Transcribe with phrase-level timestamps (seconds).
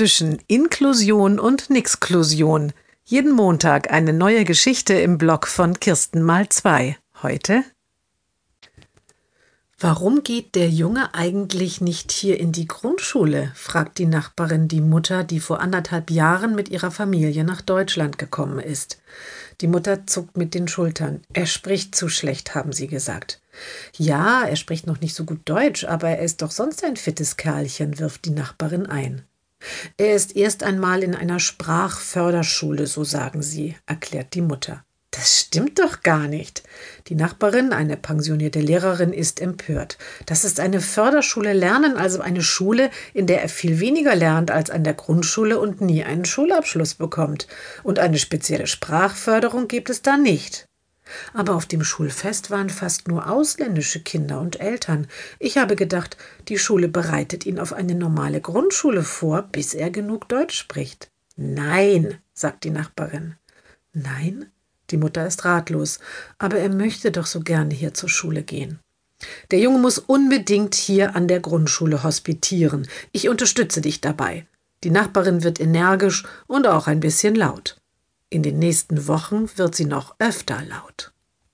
[0.00, 2.72] zwischen Inklusion und Nixklusion.
[3.04, 6.96] Jeden Montag eine neue Geschichte im Blog von Kirsten mal zwei.
[7.22, 7.64] Heute
[9.78, 13.52] Warum geht der Junge eigentlich nicht hier in die Grundschule?
[13.54, 18.58] fragt die Nachbarin die Mutter, die vor anderthalb Jahren mit ihrer Familie nach Deutschland gekommen
[18.58, 19.02] ist.
[19.60, 21.20] Die Mutter zuckt mit den Schultern.
[21.34, 23.42] Er spricht zu schlecht, haben sie gesagt.
[23.98, 27.36] Ja, er spricht noch nicht so gut Deutsch, aber er ist doch sonst ein fittes
[27.36, 29.26] Kerlchen, wirft die Nachbarin ein.
[29.96, 34.84] Er ist erst einmal in einer Sprachförderschule, so sagen sie, erklärt die Mutter.
[35.10, 36.62] Das stimmt doch gar nicht.
[37.08, 39.98] Die Nachbarin, eine pensionierte Lehrerin, ist empört.
[40.26, 44.70] Das ist eine Förderschule Lernen, also eine Schule, in der er viel weniger lernt als
[44.70, 47.48] an der Grundschule und nie einen Schulabschluss bekommt.
[47.82, 50.69] Und eine spezielle Sprachförderung gibt es da nicht.
[51.32, 55.06] Aber auf dem Schulfest waren fast nur ausländische Kinder und Eltern.
[55.38, 56.16] Ich habe gedacht,
[56.48, 61.10] die Schule bereitet ihn auf eine normale Grundschule vor, bis er genug Deutsch spricht.
[61.36, 63.36] Nein, sagt die Nachbarin.
[63.92, 64.46] Nein?
[64.90, 66.00] Die Mutter ist ratlos,
[66.38, 68.80] aber er möchte doch so gerne hier zur Schule gehen.
[69.50, 72.88] Der Junge muss unbedingt hier an der Grundschule hospitieren.
[73.12, 74.46] Ich unterstütze dich dabei.
[74.82, 77.79] Die Nachbarin wird energisch und auch ein bisschen laut.
[78.32, 81.12] In den nächsten Wochen wird sie noch öfter laut.